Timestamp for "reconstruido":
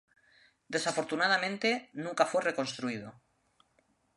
2.41-3.21